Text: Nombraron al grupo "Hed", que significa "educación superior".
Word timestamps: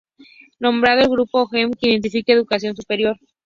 Nombraron 0.57 1.03
al 1.03 1.09
grupo 1.11 1.47
"Hed", 1.53 1.69
que 1.79 1.91
significa 1.91 2.33
"educación 2.33 2.75
superior". 2.75 3.17